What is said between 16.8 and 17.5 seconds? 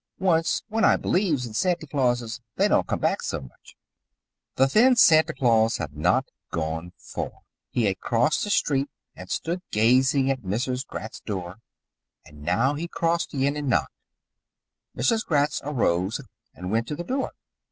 to the door.